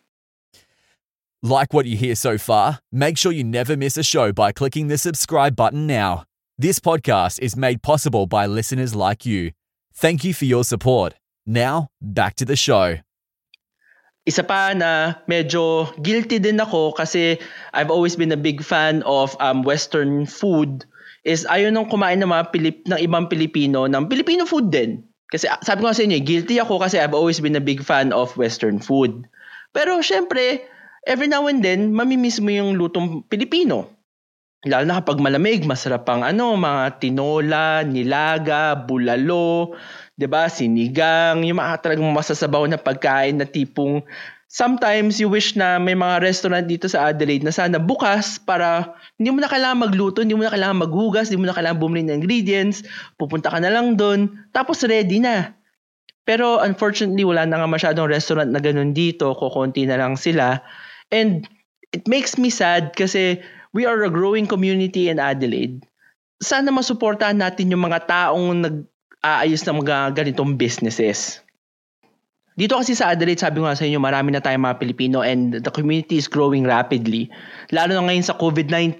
Like 1.46 1.70
what 1.70 1.86
you 1.86 1.94
hear 1.94 2.18
so 2.18 2.38
far? 2.42 2.82
Make 2.90 3.14
sure 3.14 3.30
you 3.30 3.46
never 3.46 3.78
miss 3.78 3.94
a 3.94 4.02
show 4.02 4.34
by 4.34 4.50
clicking 4.50 4.90
the 4.90 4.98
subscribe 4.98 5.54
button 5.54 5.86
now. 5.86 6.26
This 6.58 6.82
podcast 6.82 7.38
is 7.38 7.54
made 7.54 7.86
possible 7.86 8.26
by 8.26 8.50
listeners 8.50 8.98
like 8.98 9.22
you. 9.22 9.54
Thank 9.94 10.24
you 10.24 10.34
for 10.34 10.44
your 10.44 10.64
support. 10.64 11.14
Now, 11.46 11.86
back 12.02 12.34
to 12.42 12.44
the 12.44 12.56
show. 12.56 13.05
Isa 14.26 14.42
pa 14.42 14.74
na 14.74 15.22
medyo 15.30 15.86
guilty 16.02 16.42
din 16.42 16.58
ako 16.58 16.98
kasi 16.98 17.38
I've 17.70 17.94
always 17.94 18.18
been 18.18 18.34
a 18.34 18.38
big 18.38 18.58
fan 18.58 19.06
of 19.06 19.38
um, 19.38 19.62
Western 19.62 20.26
food 20.26 20.82
is 21.26 21.46
ayaw 21.46 21.70
nang 21.70 21.86
kumain 21.86 22.18
ng 22.22 22.30
mga 22.30 22.44
Pilip, 22.50 22.76
ng 22.86 22.98
ibang 23.02 23.30
Pilipino 23.30 23.86
ng 23.86 24.10
Filipino 24.10 24.42
food 24.46 24.70
din. 24.70 25.02
Kasi 25.26 25.50
ah, 25.50 25.58
sabi 25.62 25.82
ko 25.82 25.90
sa 25.90 26.06
inyo, 26.06 26.22
guilty 26.22 26.62
ako 26.62 26.78
kasi 26.78 27.02
I've 27.02 27.14
always 27.14 27.42
been 27.42 27.58
a 27.58 27.62
big 27.62 27.82
fan 27.82 28.14
of 28.14 28.34
Western 28.38 28.78
food. 28.78 29.26
Pero 29.74 29.98
syempre, 30.02 30.62
every 31.02 31.26
now 31.26 31.50
and 31.50 31.66
then, 31.66 31.90
mamimiss 31.90 32.38
mo 32.38 32.54
yung 32.54 32.78
lutong 32.78 33.26
Pilipino. 33.26 33.95
Lalo 34.64 34.88
na 34.88 35.04
kapag 35.04 35.20
malamig, 35.20 35.68
masarap 35.68 36.08
pang 36.08 36.24
ano, 36.24 36.56
mga 36.56 36.96
tinola, 36.96 37.84
nilaga, 37.84 38.72
bulalo, 38.72 39.76
'di 40.16 40.26
ba? 40.32 40.48
Sinigang, 40.48 41.44
yung 41.44 41.60
mga 41.60 41.84
talagang 41.84 42.08
masasabaw 42.08 42.64
na 42.64 42.80
pagkain 42.80 43.36
na 43.36 43.44
tipong 43.44 44.00
sometimes 44.48 45.20
you 45.20 45.28
wish 45.28 45.58
na 45.60 45.76
may 45.76 45.92
mga 45.92 46.24
restaurant 46.24 46.64
dito 46.64 46.88
sa 46.88 47.12
Adelaide 47.12 47.44
na 47.44 47.52
sana 47.52 47.76
bukas 47.76 48.40
para 48.40 48.96
hindi 49.20 49.28
mo 49.34 49.44
na 49.44 49.50
kailangan 49.52 49.84
magluto, 49.90 50.24
hindi 50.24 50.32
mo 50.32 50.48
na 50.48 50.54
kailangan 50.54 50.88
maghugas, 50.88 51.28
hindi 51.28 51.44
mo 51.44 51.52
na 51.52 51.56
kailangan 51.56 51.76
bumili 51.82 52.08
ng 52.08 52.24
ingredients, 52.24 52.80
pupunta 53.20 53.52
ka 53.52 53.60
na 53.60 53.68
lang 53.68 54.00
doon, 54.00 54.32
tapos 54.56 54.80
ready 54.88 55.20
na. 55.20 55.52
Pero 56.24 56.62
unfortunately, 56.62 57.22
wala 57.22 57.44
na 57.44 57.60
nga 57.60 57.68
masyadong 57.68 58.08
restaurant 58.10 58.50
na 58.50 58.62
ganun 58.62 58.94
dito, 58.96 59.34
kukunti 59.36 59.84
na 59.84 59.98
lang 60.00 60.16
sila. 60.16 60.62
And 61.10 61.46
it 61.94 62.06
makes 62.10 62.38
me 62.38 62.50
sad 62.50 62.94
kasi 62.98 63.42
we 63.76 63.84
are 63.84 64.00
a 64.00 64.08
growing 64.08 64.48
community 64.48 65.12
in 65.12 65.20
Adelaide. 65.20 65.84
Sana 66.40 66.72
masuportahan 66.72 67.36
natin 67.36 67.68
yung 67.68 67.84
mga 67.84 68.08
taong 68.08 68.64
nag-aayos 68.64 69.68
ng 69.68 69.84
mga 69.84 70.16
ganitong 70.16 70.56
businesses. 70.56 71.44
Dito 72.56 72.72
kasi 72.72 72.96
sa 72.96 73.12
Adelaide, 73.12 73.36
sabi 73.36 73.60
ko 73.60 73.68
nga 73.68 73.76
sa 73.76 73.84
inyo, 73.84 74.00
marami 74.00 74.32
na 74.32 74.40
tayong 74.40 74.64
mga 74.64 74.80
Pilipino 74.80 75.20
and 75.20 75.60
the 75.60 75.68
community 75.68 76.16
is 76.16 76.24
growing 76.24 76.64
rapidly. 76.64 77.28
Lalo 77.68 77.92
na 77.92 78.08
ngayon 78.08 78.24
sa 78.24 78.32
COVID-19, 78.40 78.96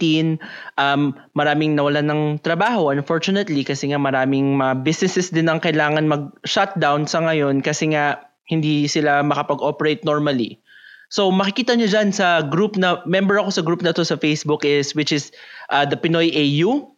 um, 0.77 1.17
maraming 1.33 1.73
nawalan 1.73 2.05
ng 2.05 2.23
trabaho 2.45 2.93
unfortunately 2.93 3.65
kasi 3.65 3.89
nga 3.89 3.97
maraming 3.97 4.61
mga 4.61 4.85
businesses 4.85 5.33
din 5.33 5.49
ang 5.49 5.65
kailangan 5.65 6.05
mag-shutdown 6.05 7.09
sa 7.09 7.25
ngayon 7.25 7.65
kasi 7.65 7.97
nga 7.97 8.21
hindi 8.45 8.85
sila 8.93 9.25
makapag-operate 9.25 10.05
normally. 10.05 10.61
So 11.09 11.31
makikita 11.31 11.79
nyo 11.79 11.87
dyan 11.87 12.11
sa 12.11 12.43
group 12.43 12.75
na, 12.75 13.03
member 13.07 13.39
ako 13.39 13.51
sa 13.55 13.63
group 13.63 13.81
na 13.83 13.95
to 13.95 14.03
sa 14.03 14.19
Facebook 14.19 14.67
is, 14.67 14.95
which 14.95 15.15
is 15.15 15.31
uh, 15.71 15.87
the 15.87 15.95
Pinoy 15.95 16.31
AU. 16.31 16.97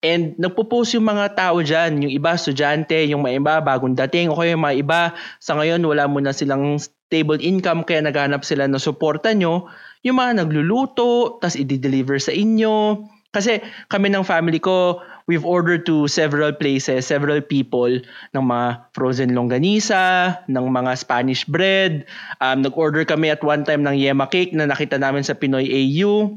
And 0.00 0.32
nagpo-post 0.40 0.96
yung 0.96 1.12
mga 1.12 1.36
tao 1.36 1.60
dyan, 1.60 2.00
yung 2.00 2.12
iba 2.12 2.32
estudyante, 2.32 2.96
yung 3.04 3.20
mga 3.20 3.36
iba 3.36 3.54
bagong 3.60 3.92
dating, 3.92 4.32
o 4.32 4.36
kaya 4.40 4.56
yung 4.56 4.64
mga 4.64 4.76
iba 4.80 5.00
sa 5.44 5.60
ngayon 5.60 5.84
wala 5.84 6.08
mo 6.08 6.24
na 6.24 6.32
silang 6.32 6.80
stable 6.80 7.36
income 7.44 7.84
kaya 7.84 8.00
naghanap 8.00 8.40
sila 8.40 8.64
ng 8.64 8.80
suporta 8.80 9.36
nyo. 9.36 9.68
Yung 10.00 10.16
mga 10.16 10.40
nagluluto, 10.40 11.36
tas 11.44 11.52
i-deliver 11.52 12.16
sa 12.16 12.32
inyo. 12.32 13.04
Kasi 13.30 13.62
kami 13.86 14.10
ng 14.10 14.26
family 14.26 14.58
ko, 14.58 14.98
we've 15.30 15.46
ordered 15.46 15.86
to 15.86 16.10
several 16.10 16.50
places, 16.50 17.06
several 17.06 17.38
people 17.38 17.90
ng 18.34 18.42
mga 18.42 18.82
frozen 18.90 19.38
longganisa, 19.38 20.34
ng 20.50 20.66
mga 20.66 20.98
Spanish 20.98 21.46
bread. 21.46 22.02
Um, 22.42 22.66
nag-order 22.66 23.06
kami 23.06 23.30
at 23.30 23.46
one 23.46 23.62
time 23.62 23.86
ng 23.86 23.94
yema 23.94 24.26
cake 24.26 24.50
na 24.50 24.66
nakita 24.66 24.98
namin 24.98 25.22
sa 25.22 25.38
Pinoy 25.38 25.70
AU. 25.70 26.34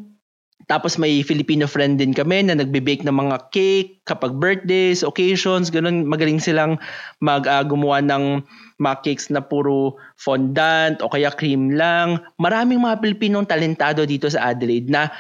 Tapos 0.72 0.96
may 0.96 1.26
Filipino 1.26 1.68
friend 1.68 2.00
din 2.00 2.16
kami 2.16 2.46
na 2.48 2.56
nagbe-bake 2.56 3.04
ng 3.04 3.18
mga 3.18 3.52
cake 3.52 4.00
kapag 4.08 4.40
birthdays, 4.40 5.04
occasions, 5.04 5.68
ganun 5.68 6.08
magaling 6.08 6.40
silang 6.40 6.80
mag 7.20 7.44
uh, 7.50 7.66
gumawa 7.68 8.00
ng 8.00 8.40
mga 8.80 8.96
cakes 9.04 9.28
na 9.28 9.44
puro 9.44 10.00
fondant 10.16 11.04
o 11.04 11.12
kaya 11.12 11.36
cream 11.36 11.76
lang. 11.76 12.22
Maraming 12.40 12.80
mga 12.80 13.04
Pilipinong 13.04 13.50
talentado 13.50 14.08
dito 14.08 14.32
sa 14.32 14.56
Adelaide 14.56 14.88
na 14.88 15.12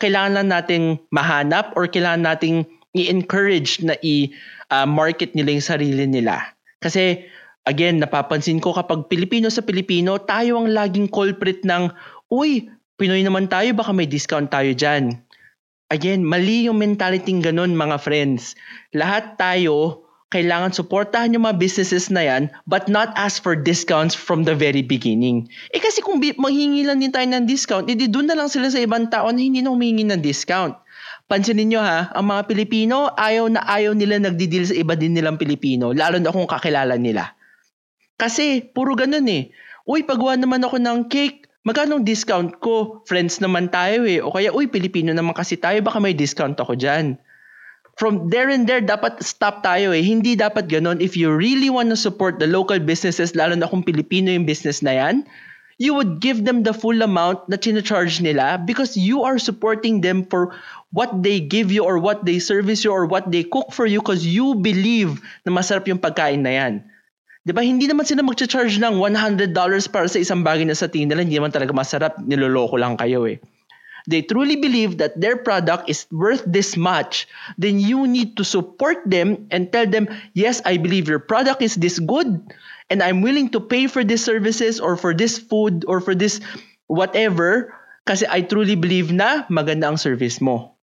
kailangan 0.00 0.32
lang 0.40 0.48
nating 0.48 0.84
mahanap 1.12 1.74
or 1.76 1.90
kailangan 1.90 2.24
nating 2.32 2.64
i-encourage 2.92 3.80
na 3.80 3.96
i-market 4.04 5.32
uh, 5.32 5.36
nila 5.36 5.56
yung 5.56 5.64
sarili 5.64 6.04
nila. 6.04 6.40
Kasi 6.80 7.24
again, 7.64 8.00
napapansin 8.02 8.60
ko 8.60 8.76
kapag 8.76 9.08
Pilipino 9.08 9.48
sa 9.48 9.64
Pilipino, 9.64 10.20
tayo 10.20 10.60
ang 10.60 10.72
laging 10.72 11.08
culprit 11.08 11.64
ng, 11.64 11.88
uy, 12.32 12.68
Pinoy 13.00 13.24
naman 13.24 13.50
tayo, 13.50 13.72
baka 13.74 13.90
may 13.90 14.06
discount 14.06 14.52
tayo 14.52 14.70
dyan. 14.76 15.18
Again, 15.90 16.22
mali 16.22 16.70
yung 16.70 16.78
mentality 16.78 17.34
ganun 17.42 17.74
mga 17.74 17.98
friends. 17.98 18.54
Lahat 18.94 19.34
tayo, 19.36 20.01
kailangan 20.32 20.72
suportahan 20.72 21.36
yung 21.36 21.44
mga 21.44 21.60
businesses 21.60 22.08
na 22.08 22.24
yan 22.24 22.48
but 22.64 22.88
not 22.88 23.12
ask 23.20 23.44
for 23.44 23.52
discounts 23.52 24.16
from 24.16 24.48
the 24.48 24.56
very 24.56 24.80
beginning. 24.80 25.44
Eh 25.76 25.78
kasi 25.78 26.00
kung 26.00 26.16
manghingi 26.18 26.88
lang 26.88 27.04
din 27.04 27.12
tayo 27.12 27.28
ng 27.28 27.44
discount, 27.44 27.92
edi 27.92 28.08
doon 28.08 28.32
na 28.32 28.36
lang 28.40 28.48
sila 28.48 28.72
sa 28.72 28.80
ibang 28.80 29.12
tao 29.12 29.28
na 29.28 29.38
hindi 29.38 29.60
na 29.60 29.68
humingi 29.68 30.08
ng 30.08 30.24
discount. 30.24 30.72
Pansinin 31.28 31.72
nyo 31.72 31.80
ha, 31.80 32.12
ang 32.12 32.28
mga 32.28 32.48
Pilipino, 32.48 33.12
ayaw 33.16 33.48
na 33.48 33.64
ayaw 33.64 33.96
nila 33.96 34.20
nagdi-deal 34.20 34.68
sa 34.68 34.76
iba 34.76 34.96
din 34.96 35.16
nilang 35.16 35.40
Pilipino, 35.40 35.92
lalo 35.92 36.20
na 36.20 36.28
kung 36.28 36.48
kakilala 36.48 36.96
nila. 37.00 37.32
Kasi, 38.20 38.60
puro 38.60 38.92
ganun 38.92 39.24
eh. 39.32 39.48
Uy, 39.88 40.04
pagawa 40.04 40.36
naman 40.36 40.60
ako 40.60 40.76
ng 40.76 41.08
cake, 41.08 41.48
magkano 41.64 42.04
discount 42.04 42.60
ko? 42.60 43.00
Friends 43.08 43.40
naman 43.40 43.72
tayo 43.72 44.04
eh. 44.04 44.20
O 44.20 44.28
kaya, 44.28 44.52
uy, 44.52 44.68
Pilipino 44.68 45.10
naman 45.16 45.32
kasi 45.32 45.56
tayo, 45.56 45.80
baka 45.80 45.98
may 45.98 46.12
discount 46.12 46.54
ako 46.60 46.76
dyan. 46.76 47.16
From 48.00 48.32
there 48.32 48.48
and 48.48 48.64
there, 48.64 48.80
dapat 48.80 49.20
stop 49.20 49.60
tayo 49.60 49.92
eh. 49.92 50.00
Hindi 50.00 50.34
dapat 50.34 50.66
ganun. 50.72 51.04
If 51.04 51.12
you 51.14 51.28
really 51.28 51.68
want 51.68 51.92
to 51.92 51.98
support 51.98 52.40
the 52.40 52.48
local 52.48 52.80
businesses, 52.80 53.36
lalo 53.36 53.52
na 53.52 53.68
kung 53.68 53.84
Pilipino 53.84 54.32
yung 54.32 54.48
business 54.48 54.80
na 54.80 54.96
yan, 54.96 55.28
you 55.76 55.92
would 55.92 56.20
give 56.22 56.44
them 56.44 56.62
the 56.62 56.72
full 56.72 57.02
amount 57.04 57.44
na 57.50 57.58
charge 57.58 58.22
nila 58.22 58.56
because 58.62 58.96
you 58.96 59.26
are 59.26 59.36
supporting 59.36 60.00
them 60.00 60.24
for 60.24 60.54
what 60.92 61.10
they 61.24 61.40
give 61.40 61.72
you 61.72 61.84
or 61.84 61.98
what 61.98 62.24
they 62.24 62.38
service 62.38 62.84
you 62.84 62.92
or 62.92 63.04
what 63.04 63.28
they 63.28 63.44
cook 63.44 63.72
for 63.72 63.84
you 63.84 64.00
because 64.00 64.24
you 64.24 64.54
believe 64.56 65.20
na 65.44 65.52
masarap 65.52 65.88
yung 65.88 66.00
pagkain 66.00 66.44
na 66.44 66.52
yan. 66.54 66.74
'Di 67.42 67.50
ba? 67.50 67.66
Hindi 67.66 67.90
naman 67.90 68.06
sila 68.06 68.22
magcha-charge 68.22 68.78
ng 68.78 69.02
$100 69.02 69.50
para 69.90 70.06
sa 70.06 70.18
isang 70.22 70.46
bagay 70.46 70.62
na 70.62 70.78
sa 70.78 70.86
tingin 70.86 71.10
nila 71.10 71.26
hindi 71.26 71.36
naman 71.42 71.50
talaga 71.50 71.74
masarap, 71.74 72.14
niloloko 72.22 72.78
lang 72.78 72.94
kayo 72.94 73.26
eh. 73.26 73.42
They 74.10 74.22
truly 74.26 74.58
believe 74.58 74.98
that 74.98 75.18
their 75.20 75.38
product 75.38 75.86
is 75.86 76.06
worth 76.10 76.42
this 76.46 76.74
much, 76.74 77.30
then 77.54 77.78
you 77.78 78.06
need 78.06 78.34
to 78.38 78.44
support 78.44 78.98
them 79.06 79.46
and 79.54 79.70
tell 79.70 79.86
them, 79.86 80.10
"Yes, 80.34 80.58
I 80.66 80.78
believe 80.78 81.06
your 81.06 81.22
product 81.22 81.62
is 81.62 81.78
this 81.78 82.02
good 82.02 82.42
and 82.90 82.98
I'm 83.00 83.22
willing 83.22 83.54
to 83.54 83.60
pay 83.62 83.86
for 83.86 84.02
these 84.02 84.24
services 84.24 84.82
or 84.82 84.98
for 84.98 85.14
this 85.14 85.38
food 85.38 85.86
or 85.86 86.02
for 86.02 86.12
this 86.18 86.42
whatever 86.90 87.72
kasi 88.02 88.26
I 88.26 88.42
truly 88.42 88.74
believe 88.74 89.14
na 89.14 89.46
maganda 89.46 89.86
ang 89.86 89.98
service 89.98 90.42
mo. 90.42 90.74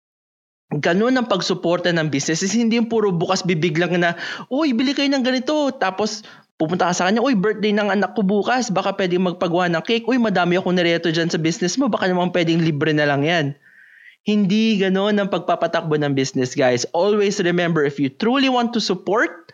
Ganun 0.68 1.16
ang 1.16 1.26
pagsuporta 1.26 1.88
ng 1.90 2.12
businesses. 2.12 2.52
Hindi 2.52 2.76
yung 2.76 2.92
puro 2.92 3.08
bukas 3.08 3.40
bibig 3.40 3.80
lang 3.80 3.96
na, 3.96 4.14
uy, 4.52 4.76
bili 4.76 4.92
kayo 4.92 5.08
ng 5.08 5.24
ganito. 5.24 5.72
Tapos 5.72 6.22
pupunta 6.58 6.90
ka 6.90 6.94
sa 6.94 7.06
kanya, 7.06 7.22
uy, 7.22 7.38
birthday 7.38 7.70
ng 7.70 7.88
anak 7.88 8.18
ko 8.18 8.26
bukas, 8.26 8.68
baka 8.74 8.92
pwedeng 8.98 9.24
magpagawa 9.24 9.70
ng 9.70 9.82
cake. 9.86 10.04
Uy, 10.10 10.18
madami 10.18 10.58
akong 10.58 10.74
nareto 10.74 11.08
dyan 11.08 11.30
sa 11.30 11.38
business 11.38 11.78
mo, 11.78 11.86
baka 11.86 12.10
naman 12.10 12.34
pwedeng 12.34 12.60
libre 12.60 12.90
na 12.90 13.06
lang 13.06 13.22
yan. 13.22 13.46
Hindi 14.26 14.76
ganoon 14.76 15.22
ang 15.22 15.30
pagpapatakbo 15.30 15.96
ng 15.96 16.12
business, 16.18 16.52
guys. 16.52 16.84
Always 16.92 17.38
remember, 17.40 17.86
if 17.86 17.96
you 18.02 18.10
truly 18.10 18.50
want 18.50 18.74
to 18.74 18.82
support, 18.82 19.48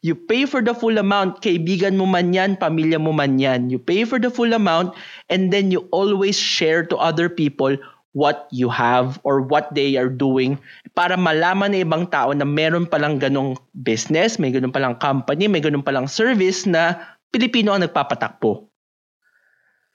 You 0.00 0.16
pay 0.16 0.48
for 0.48 0.64
the 0.64 0.72
full 0.72 0.96
amount, 0.96 1.44
kaibigan 1.44 2.00
mo 2.00 2.08
man 2.08 2.32
yan, 2.32 2.56
pamilya 2.56 2.96
mo 2.96 3.12
man 3.12 3.36
yan. 3.36 3.68
You 3.68 3.76
pay 3.76 4.08
for 4.08 4.16
the 4.16 4.32
full 4.32 4.56
amount 4.56 4.96
and 5.28 5.52
then 5.52 5.68
you 5.68 5.92
always 5.92 6.40
share 6.40 6.88
to 6.88 6.96
other 6.96 7.28
people 7.28 7.76
what 8.12 8.50
you 8.50 8.66
have 8.66 9.22
or 9.22 9.38
what 9.40 9.70
they 9.70 9.94
are 9.94 10.10
doing 10.10 10.58
para 10.98 11.14
malaman 11.14 11.70
ng 11.70 11.86
ibang 11.86 12.04
tao 12.10 12.34
na 12.34 12.42
meron 12.42 12.86
palang 12.86 13.22
ganong 13.22 13.54
business, 13.86 14.38
may 14.42 14.50
ganong 14.50 14.74
palang 14.74 14.98
company, 14.98 15.46
may 15.46 15.62
ganong 15.62 15.86
palang 15.86 16.10
service 16.10 16.66
na 16.66 16.98
Pilipino 17.30 17.70
ang 17.70 17.86
nagpapatakbo. 17.86 18.70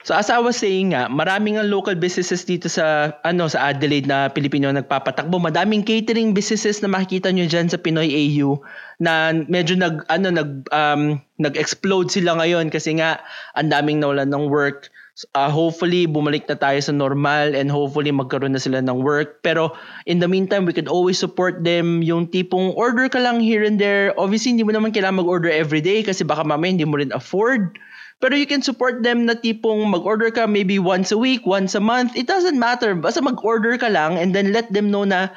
So 0.05 0.13
as 0.13 0.29
I 0.29 0.37
was 0.37 0.61
saying 0.61 0.93
nga, 0.93 1.09
maraming 1.09 1.57
ang 1.57 1.73
local 1.73 1.97
businesses 1.97 2.45
dito 2.45 2.69
sa 2.69 3.17
ano 3.25 3.49
sa 3.49 3.73
Adelaide 3.73 4.05
na 4.05 4.29
Pilipino 4.29 4.69
nagpapatakbo. 4.69 5.41
Madaming 5.41 5.81
catering 5.81 6.29
businesses 6.29 6.77
na 6.85 6.93
makikita 6.93 7.33
nyo 7.33 7.49
diyan 7.49 7.73
sa 7.73 7.81
Pinoy 7.81 8.13
AU 8.13 8.61
na 9.01 9.33
medyo 9.49 9.73
nag 9.73 10.05
ano 10.13 10.29
nag 10.29 10.69
um, 10.69 11.17
nag-explode 11.41 12.13
sila 12.13 12.37
ngayon 12.37 12.69
kasi 12.69 13.01
nga 13.01 13.17
ang 13.57 13.73
daming 13.73 13.97
nawalan 13.97 14.29
ng 14.29 14.45
work. 14.45 14.93
Uh, 15.31 15.47
hopefully 15.47 16.03
bumalik 16.03 16.43
na 16.51 16.59
tayo 16.59 16.75
sa 16.83 16.91
normal 16.91 17.55
and 17.55 17.71
hopefully 17.71 18.11
magkaroon 18.11 18.51
na 18.51 18.59
sila 18.59 18.83
ng 18.83 18.99
work. 18.99 19.39
Pero 19.47 19.71
in 20.03 20.19
the 20.19 20.27
meantime, 20.27 20.67
we 20.67 20.75
can 20.75 20.91
always 20.91 21.15
support 21.15 21.63
them. 21.63 22.03
Yung 22.03 22.27
tipong 22.27 22.75
order 22.75 23.07
ka 23.07 23.23
lang 23.23 23.39
here 23.39 23.63
and 23.63 23.79
there. 23.79 24.11
Obviously, 24.19 24.51
hindi 24.51 24.67
mo 24.67 24.75
naman 24.75 24.91
kailangan 24.91 25.23
mag-order 25.23 25.47
every 25.47 25.79
day 25.79 26.03
kasi 26.03 26.27
baka 26.27 26.43
mamaya 26.43 26.75
hindi 26.75 26.83
mo 26.83 26.99
rin 26.99 27.15
afford 27.15 27.79
pero 28.23 28.35
you 28.35 28.47
can 28.47 28.63
support 28.63 29.03
them 29.03 29.27
na 29.27 29.35
tipong 29.35 29.91
mag-order 29.91 30.31
ka 30.31 30.47
maybe 30.47 30.79
once 30.79 31.11
a 31.11 31.19
week, 31.19 31.43
once 31.43 31.75
a 31.75 31.83
month. 31.83 32.15
It 32.15 32.27
doesn't 32.27 32.55
matter. 32.55 32.95
Basta 32.95 33.19
mag-order 33.19 33.75
ka 33.75 33.91
lang 33.91 34.15
and 34.15 34.31
then 34.31 34.55
let 34.55 34.71
them 34.71 34.87
know 34.87 35.03
na 35.03 35.35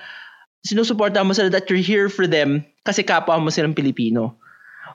sinusuporta 0.62 1.26
mo 1.26 1.34
sila 1.34 1.50
that 1.50 1.66
you're 1.66 1.82
here 1.82 2.06
for 2.06 2.30
them 2.30 2.62
kasi 2.86 3.02
kapwa 3.02 3.38
mo 3.42 3.50
silang 3.50 3.74
Pilipino. 3.74 4.38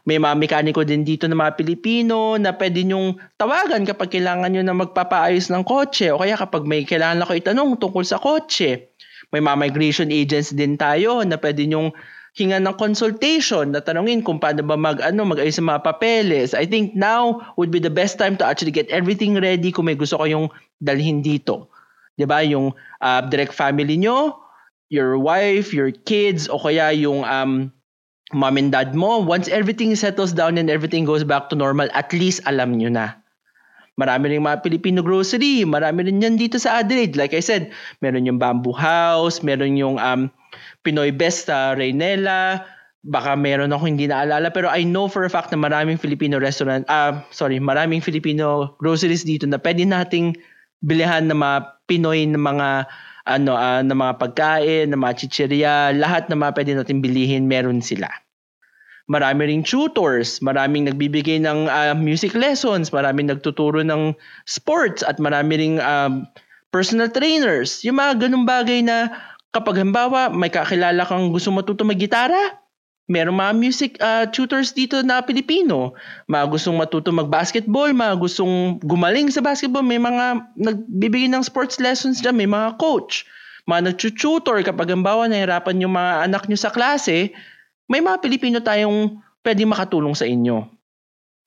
May 0.03 0.19
mga 0.19 0.35
mekaniko 0.35 0.83
din 0.83 1.07
dito 1.07 1.31
na 1.31 1.35
mga 1.39 1.55
Pilipino 1.55 2.35
na 2.35 2.51
pwede 2.51 2.83
nyong 2.83 3.15
tawagan 3.39 3.87
kapag 3.87 4.11
kailangan 4.11 4.51
nyo 4.51 4.63
na 4.63 4.75
magpapaayos 4.75 5.47
ng 5.47 5.63
kotse 5.63 6.11
o 6.11 6.19
kaya 6.19 6.35
kapag 6.35 6.67
may 6.67 6.83
kailangan 6.83 7.23
ako 7.23 7.31
itanong 7.39 7.79
tungkol 7.79 8.03
sa 8.03 8.19
kotse. 8.19 8.91
May 9.31 9.39
mga 9.39 9.57
migration 9.63 10.11
agents 10.11 10.51
din 10.51 10.75
tayo 10.75 11.23
na 11.23 11.39
pwede 11.39 11.63
nyong 11.63 11.95
hinga 12.35 12.59
ng 12.59 12.75
consultation 12.75 13.71
na 13.71 13.79
tanungin 13.79 14.25
kung 14.25 14.43
paano 14.43 14.65
ba 14.65 14.75
mag 14.75 14.99
ano 14.99 15.23
mag-ayos 15.23 15.61
ng 15.61 15.69
mga 15.71 15.85
papeles. 15.85 16.51
I 16.51 16.67
think 16.67 16.97
now 16.97 17.39
would 17.55 17.71
be 17.71 17.79
the 17.79 17.93
best 17.93 18.19
time 18.19 18.35
to 18.41 18.45
actually 18.45 18.75
get 18.75 18.91
everything 18.91 19.39
ready 19.39 19.71
kung 19.71 19.87
may 19.87 19.95
gusto 19.95 20.19
kayong 20.19 20.51
dalhin 20.83 21.23
dito. 21.23 21.71
'Di 22.19 22.25
ba? 22.27 22.43
Yung 22.43 22.75
uh, 22.75 23.21
direct 23.29 23.55
family 23.55 23.95
nyo, 24.01 24.35
your 24.91 25.15
wife, 25.15 25.71
your 25.71 25.93
kids, 25.93 26.49
o 26.49 26.57
kaya 26.57 26.91
yung 26.91 27.21
um, 27.23 27.71
mom 28.31 28.55
and 28.55 28.71
dad 28.71 28.95
mo, 28.95 29.19
once 29.19 29.51
everything 29.51 29.91
settles 29.99 30.31
down 30.31 30.55
and 30.55 30.71
everything 30.71 31.03
goes 31.03 31.27
back 31.27 31.51
to 31.51 31.59
normal, 31.59 31.91
at 31.91 32.07
least 32.15 32.39
alam 32.47 32.79
nyo 32.79 32.87
na. 32.87 33.19
Marami 33.99 34.33
rin 34.33 34.41
mga 34.41 34.63
Filipino 34.65 35.05
grocery, 35.05 35.67
marami 35.67 36.07
rin 36.09 36.23
yan 36.23 36.39
dito 36.39 36.57
sa 36.57 36.81
Adelaide. 36.81 37.13
Like 37.13 37.35
I 37.35 37.43
said, 37.43 37.69
meron 38.01 38.25
yung 38.25 38.41
Bamboo 38.41 38.73
House, 38.73 39.45
meron 39.45 39.77
yung 39.77 40.01
um, 40.01 40.33
Pinoy 40.81 41.13
Best 41.13 41.45
sa 41.45 41.77
Reynela, 41.77 42.65
baka 43.03 43.35
meron 43.35 43.75
ako 43.75 43.83
hindi 43.83 44.07
naalala 44.07 44.47
pero 44.47 44.71
I 44.71 44.87
know 44.87 45.11
for 45.11 45.27
a 45.27 45.31
fact 45.31 45.51
na 45.51 45.59
maraming 45.59 45.99
Filipino 45.99 46.39
restaurant 46.39 46.87
uh, 46.87 47.19
sorry 47.35 47.59
maraming 47.59 47.99
Filipino 47.99 48.79
groceries 48.79 49.27
dito 49.27 49.43
na 49.43 49.59
pwede 49.59 49.83
nating 49.83 50.39
bilihan 50.79 51.27
ng 51.27 51.35
mga 51.35 51.57
Pinoy 51.83 52.23
na 52.31 52.39
mga 52.39 52.67
ano 53.23 53.55
uh, 53.55 53.79
na 53.79 53.95
mga 53.95 54.13
pagkain, 54.19 54.91
na 54.91 54.99
mga 54.99 55.23
chichirya, 55.23 55.95
lahat 55.95 56.27
na 56.27 56.35
mga 56.35 56.53
pwede 56.59 56.71
natin 56.75 56.99
bilihin 56.99 57.47
meron 57.47 57.79
sila. 57.79 58.11
Marami 59.11 59.51
ring 59.51 59.63
tutors, 59.67 60.39
maraming 60.39 60.87
nagbibigay 60.87 61.43
ng 61.43 61.67
uh, 61.67 61.91
music 61.95 62.31
lessons, 62.35 62.91
maraming 62.95 63.27
nagtuturo 63.27 63.83
ng 63.83 64.15
sports 64.47 65.03
at 65.03 65.19
marami 65.19 65.59
ring 65.59 65.77
um, 65.83 66.23
personal 66.71 67.11
trainers. 67.11 67.83
Yung 67.83 67.99
mga 67.99 68.27
ganung 68.27 68.47
bagay 68.47 68.79
na 68.79 69.11
kapag 69.51 69.83
halimbawa 69.83 70.31
may 70.31 70.47
kakilala 70.47 71.03
kang 71.03 71.35
gusto 71.35 71.51
matuto 71.51 71.83
mag-gitara, 71.83 72.62
Meron 73.11 73.35
mga 73.35 73.53
music 73.59 73.91
uh, 73.99 74.23
tutors 74.31 74.71
dito 74.71 75.03
na 75.03 75.19
Pilipino. 75.19 75.91
Mga 76.31 76.45
gustong 76.55 76.79
matuto 76.79 77.11
mag-basketball, 77.11 77.91
mga 77.91 78.15
gustong 78.15 78.79
gumaling 78.79 79.27
sa 79.27 79.43
basketball, 79.43 79.83
may 79.83 79.99
mga 79.99 80.39
nagbibigay 80.55 81.27
ng 81.27 81.43
sports 81.43 81.83
lessons 81.83 82.23
dyan, 82.23 82.39
may 82.39 82.47
mga 82.47 82.79
coach. 82.79 83.27
Mga 83.67 83.91
nag-tutor 83.91 84.63
kapag 84.63 84.87
halimbawa 84.87 85.27
nahirapan 85.27 85.83
yung 85.83 85.95
mga 85.99 86.31
anak 86.31 86.47
nyo 86.47 86.55
sa 86.55 86.71
klase, 86.71 87.35
may 87.91 87.99
mga 87.99 88.23
Pilipino 88.23 88.63
tayong 88.63 89.19
pwede 89.43 89.67
makatulong 89.67 90.15
sa 90.15 90.23
inyo. 90.23 90.63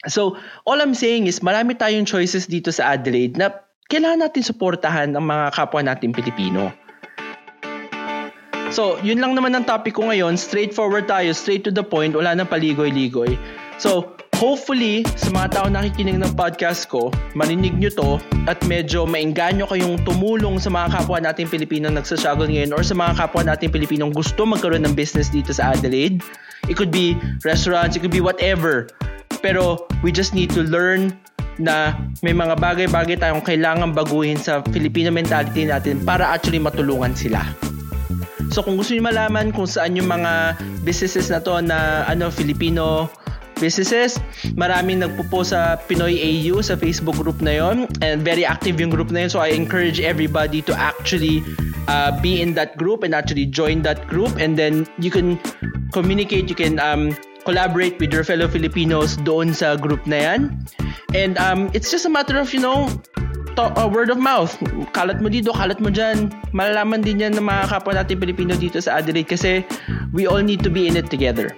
So, 0.04 0.36
all 0.68 0.78
I'm 0.84 0.92
saying 0.92 1.24
is 1.24 1.40
marami 1.40 1.72
tayong 1.72 2.04
choices 2.04 2.44
dito 2.44 2.68
sa 2.68 2.94
Adelaide 2.94 3.40
na 3.40 3.48
kailangan 3.88 4.28
natin 4.28 4.44
suportahan 4.44 5.16
ang 5.16 5.24
mga 5.24 5.56
kapwa 5.56 5.80
natin 5.80 6.12
Pilipino. 6.12 6.68
So, 8.76 9.00
yun 9.00 9.24
lang 9.24 9.32
naman 9.32 9.56
ang 9.56 9.64
topic 9.64 9.96
ko 9.96 10.12
ngayon. 10.12 10.36
Straightforward 10.36 11.08
tayo, 11.08 11.32
straight 11.32 11.64
to 11.64 11.72
the 11.72 11.80
point, 11.80 12.12
wala 12.12 12.36
nang 12.36 12.44
paligoy-ligoy. 12.44 13.40
So, 13.80 14.12
hopefully, 14.36 15.00
sa 15.16 15.32
mga 15.32 15.56
tao 15.56 15.66
nakikinig 15.72 16.20
ng 16.20 16.36
podcast 16.36 16.84
ko, 16.92 17.08
marinig 17.32 17.72
nyo 17.72 17.88
to 17.96 18.10
at 18.44 18.60
medyo 18.68 19.08
maingganyo 19.08 19.64
kayong 19.64 19.96
tumulong 20.04 20.60
sa 20.60 20.68
mga 20.68 20.92
kapwa 20.92 21.24
nating 21.24 21.48
Pilipino 21.48 21.88
nagsastruggle 21.88 22.52
ngayon 22.52 22.76
or 22.76 22.84
sa 22.84 22.92
mga 22.92 23.16
kapwa 23.16 23.48
nating 23.48 23.72
Pilipinong 23.72 24.12
gusto 24.12 24.44
magkaroon 24.44 24.84
ng 24.84 24.92
business 24.92 25.32
dito 25.32 25.56
sa 25.56 25.72
Adelaide. 25.72 26.20
It 26.68 26.76
could 26.76 26.92
be 26.92 27.16
restaurants, 27.48 27.96
it 27.96 28.04
could 28.04 28.12
be 28.12 28.20
whatever. 28.20 28.92
Pero 29.40 29.88
we 30.04 30.12
just 30.12 30.36
need 30.36 30.52
to 30.52 30.60
learn 30.60 31.16
na 31.56 31.96
may 32.20 32.36
mga 32.36 32.60
bagay-bagay 32.60 33.16
tayong 33.24 33.40
kailangan 33.40 33.96
baguhin 33.96 34.36
sa 34.36 34.60
Filipino 34.68 35.08
mentality 35.08 35.64
natin 35.64 36.04
para 36.04 36.28
actually 36.28 36.60
matulungan 36.60 37.16
sila. 37.16 37.40
So 38.50 38.62
kung 38.62 38.78
gusto 38.78 38.94
niyo 38.94 39.04
malaman 39.04 39.50
kung 39.52 39.66
saan 39.68 39.98
yung 39.98 40.10
mga 40.10 40.56
businesses 40.86 41.28
na 41.28 41.42
to 41.42 41.58
na 41.62 42.06
ano 42.06 42.30
Filipino 42.30 43.10
businesses. 43.56 44.20
Maraming 44.54 45.00
nagpo-post 45.00 45.56
sa 45.56 45.80
Pinoy 45.88 46.16
AU 46.20 46.60
sa 46.60 46.76
Facebook 46.76 47.16
group 47.16 47.40
na 47.40 47.56
yon 47.56 47.88
and 48.04 48.22
very 48.22 48.44
active 48.44 48.76
yung 48.76 48.92
group 48.92 49.08
na 49.08 49.26
yon. 49.26 49.30
So 49.32 49.40
I 49.40 49.56
encourage 49.56 49.98
everybody 50.00 50.60
to 50.68 50.72
actually 50.76 51.42
uh, 51.88 52.12
be 52.20 52.40
in 52.40 52.54
that 52.54 52.76
group 52.76 53.02
and 53.02 53.16
actually 53.16 53.48
join 53.48 53.82
that 53.88 54.06
group 54.06 54.36
and 54.36 54.60
then 54.60 54.84
you 55.00 55.10
can 55.10 55.40
communicate, 55.92 56.48
you 56.52 56.58
can 56.58 56.78
um, 56.78 57.16
collaborate 57.44 57.98
with 57.98 58.12
your 58.12 58.24
fellow 58.24 58.46
Filipinos 58.48 59.16
doon 59.24 59.56
sa 59.56 59.76
group 59.76 60.04
na 60.04 60.16
yan. 60.20 60.40
And 61.16 61.38
um, 61.40 61.72
it's 61.72 61.88
just 61.88 62.04
a 62.04 62.12
matter 62.12 62.36
of, 62.36 62.52
you 62.52 62.60
know, 62.60 62.90
to, 63.56 63.72
uh, 63.74 63.88
word 63.88 64.12
of 64.12 64.20
mouth. 64.20 64.54
Kalat 64.92 65.18
mo 65.24 65.32
dito, 65.32 65.50
kalat 65.50 65.80
mo 65.80 65.88
dyan. 65.88 66.30
Malalaman 66.52 67.02
din 67.02 67.24
yan 67.24 67.34
ng 67.34 67.44
mga 67.44 67.72
kapwa 67.72 67.96
natin 67.96 68.20
Pilipino 68.20 68.54
dito 68.54 68.78
sa 68.78 69.00
Adelaide 69.00 69.26
kasi 69.26 69.64
we 70.12 70.28
all 70.28 70.44
need 70.44 70.62
to 70.62 70.70
be 70.70 70.86
in 70.86 70.94
it 70.94 71.08
together. 71.08 71.50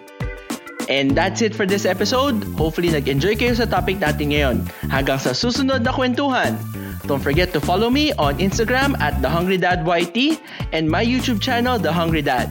And 0.88 1.12
that's 1.12 1.44
it 1.44 1.52
for 1.52 1.68
this 1.68 1.84
episode. 1.84 2.40
Hopefully 2.56 2.88
nag-enjoy 2.88 3.36
kayo 3.36 3.52
sa 3.52 3.68
topic 3.68 4.00
natin 4.00 4.32
ngayon. 4.32 4.56
Hanggang 4.88 5.20
sa 5.20 5.36
susunod 5.36 5.84
na 5.84 5.92
kwentuhan. 5.92 6.56
Don't 7.04 7.20
forget 7.20 7.52
to 7.52 7.60
follow 7.60 7.92
me 7.92 8.16
on 8.16 8.40
Instagram 8.40 8.96
at 8.96 9.20
The 9.20 9.28
Hungry 9.28 9.60
Dad 9.60 9.84
YT 9.84 10.40
and 10.72 10.88
my 10.88 11.04
YouTube 11.04 11.44
channel, 11.44 11.76
The 11.76 11.92
Hungry 11.92 12.24
Dad. 12.24 12.48